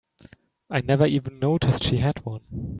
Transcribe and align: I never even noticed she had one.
I 0.71 0.81
never 0.81 1.05
even 1.05 1.37
noticed 1.37 1.83
she 1.83 1.97
had 1.97 2.25
one. 2.25 2.41